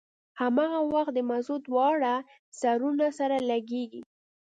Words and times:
هماغه 0.39 0.79
وخت 0.93 1.11
د 1.15 1.19
مزو 1.29 1.55
دواړه 1.67 2.13
سرونه 2.59 3.05
سره 3.19 3.35
لګېږي. 3.49 4.01